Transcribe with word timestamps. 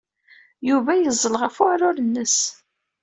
Yuba 0.69 0.91
yeẓẓel 0.95 1.35
ɣef 1.41 1.55
uɛrur-nnes. 1.63 2.37